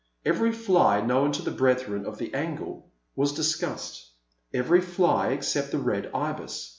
Every 0.25 0.51
fly 0.51 0.99
known 1.01 1.31
to 1.33 1.43
the 1.43 1.51
brethren 1.51 2.07
of 2.07 2.17
the 2.17 2.33
angle 2.33 2.89
was 3.15 3.33
discussed— 3.33 4.09
every 4.51 4.81
fly 4.81 5.27
except 5.27 5.69
the 5.69 5.77
Red 5.77 6.09
Ibis. 6.11 6.69